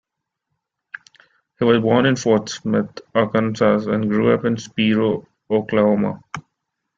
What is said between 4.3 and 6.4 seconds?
up in Spiro, Oklahoma.